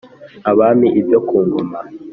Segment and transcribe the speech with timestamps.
[0.51, 1.79] Abami Ibyo Ku Ngoma